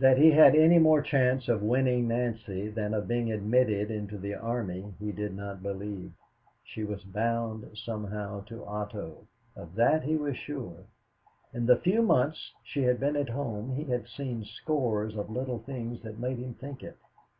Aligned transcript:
That 0.00 0.18
he 0.18 0.32
had 0.32 0.56
any 0.56 0.80
more 0.80 1.00
chance 1.00 1.46
of 1.48 1.62
winning 1.62 2.08
Nancy 2.08 2.68
than 2.70 2.92
of 2.92 3.06
being 3.06 3.30
admitted 3.30 3.88
into 3.88 4.18
the 4.18 4.34
army, 4.34 4.94
he 4.98 5.12
did 5.12 5.32
not 5.32 5.62
believe. 5.62 6.10
She 6.64 6.82
was 6.82 7.04
bound 7.04 7.78
somehow 7.78 8.42
to 8.46 8.64
Otto, 8.64 9.28
of 9.54 9.76
that 9.76 10.02
he 10.02 10.16
was 10.16 10.36
sure. 10.36 10.86
In 11.54 11.66
the 11.66 11.76
few 11.76 12.02
months 12.02 12.50
she 12.64 12.82
had 12.82 12.98
been 12.98 13.14
at 13.14 13.28
home 13.28 13.70
he 13.76 13.84
had 13.84 14.08
seen 14.08 14.42
scores 14.44 15.14
of 15.14 15.30
little 15.30 15.60
things 15.60 16.02
that 16.02 16.18
made 16.18 16.38
him 16.38 16.54
think 16.54 16.82
it. 16.82 16.96